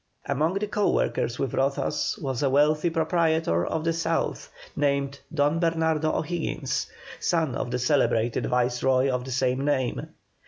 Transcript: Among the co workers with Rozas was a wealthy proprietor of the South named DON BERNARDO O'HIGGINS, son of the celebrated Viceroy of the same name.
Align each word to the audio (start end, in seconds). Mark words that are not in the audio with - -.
Among 0.25 0.55
the 0.55 0.65
co 0.65 0.89
workers 0.89 1.37
with 1.37 1.51
Rozas 1.53 2.19
was 2.19 2.41
a 2.41 2.49
wealthy 2.49 2.89
proprietor 2.89 3.63
of 3.67 3.83
the 3.83 3.93
South 3.93 4.51
named 4.75 5.19
DON 5.31 5.59
BERNARDO 5.59 6.11
O'HIGGINS, 6.11 6.87
son 7.19 7.53
of 7.53 7.69
the 7.69 7.77
celebrated 7.77 8.47
Viceroy 8.47 9.09
of 9.11 9.25
the 9.25 9.31
same 9.31 9.63
name. 9.63 10.07